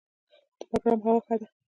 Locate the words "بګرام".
0.69-0.99